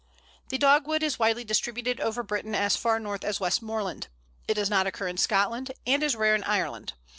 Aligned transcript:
The 0.49 0.57
Dogwood 0.57 1.03
is 1.03 1.19
widely 1.19 1.43
distributed 1.43 1.99
over 1.99 2.23
Britain 2.23 2.55
as 2.55 2.75
far 2.75 2.99
north 2.99 3.23
as 3.23 3.39
Westmoreland. 3.39 4.07
It 4.47 4.55
does 4.55 4.67
not 4.67 4.87
occur 4.87 5.07
in 5.07 5.17
Scotland, 5.17 5.71
and 5.85 6.01
is 6.01 6.15
rare 6.15 6.33
in 6.33 6.43
Ireland. 6.43 6.93